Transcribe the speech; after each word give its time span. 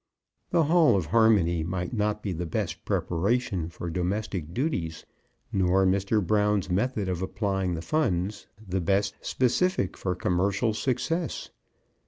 The 0.49 0.63
Hall 0.63 0.95
of 0.95 1.05
Harmony 1.05 1.61
might 1.63 1.93
not 1.93 2.23
be 2.23 2.33
the 2.33 2.47
best 2.47 2.85
preparation 2.85 3.69
for 3.69 3.87
domestic 3.87 4.51
duties, 4.51 5.05
nor 5.53 5.85
Mr. 5.85 6.25
Brown's 6.25 6.71
method 6.71 7.07
of 7.07 7.21
applying 7.21 7.75
the 7.75 7.83
funds 7.83 8.47
the 8.59 8.81
best 8.81 9.13
specific 9.21 9.95
for 9.95 10.15
commercial 10.15 10.73
success. 10.73 11.51